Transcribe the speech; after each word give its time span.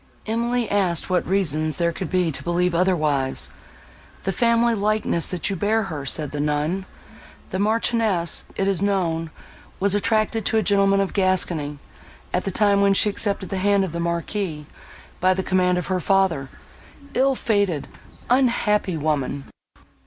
Emily 0.25 0.67
asked 0.67 1.11
what 1.11 1.27
reasons 1.27 1.75
there 1.75 1.91
could 1.91 2.09
be 2.09 2.31
to 2.31 2.41
believe 2.43 2.73
otherwise. 2.73 3.51
"The 4.23 4.31
family 4.31 4.73
likeness, 4.73 5.27
that 5.27 5.47
you 5.51 5.55
bear 5.55 5.83
her," 5.83 6.07
said 6.07 6.31
the 6.31 6.39
nun. 6.39 6.87
"The 7.51 7.59
Marchioness, 7.59 8.45
it 8.55 8.67
is 8.67 8.81
known, 8.81 9.29
was 9.79 9.93
attached 9.93 10.43
to 10.43 10.57
a 10.57 10.63
gentleman 10.63 11.01
of 11.01 11.13
Gascony, 11.13 11.77
at 12.33 12.45
the 12.45 12.49
time 12.51 12.81
when 12.81 12.95
she 12.95 13.11
accepted 13.11 13.49
the 13.49 13.57
hand 13.59 13.85
of 13.85 13.91
the 13.91 13.99
Marquis, 13.99 14.65
by 15.19 15.35
the 15.35 15.43
command 15.43 15.77
of 15.77 15.85
her 15.85 15.99
father. 15.99 16.49
Ill 17.13 17.35
fated, 17.35 17.87
unhappy 18.27 18.97
woman!" 18.97 19.43